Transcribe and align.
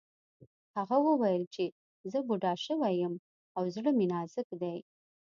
هغه 0.77 0.97
وویل 1.07 1.43
چې 1.53 1.63
زه 2.11 2.19
بوډا 2.27 2.53
شوی 2.65 2.93
یم 3.01 3.13
او 3.57 3.63
زړه 3.75 3.91
مې 3.97 4.05
نازک 4.13 4.47
دی 4.61 4.77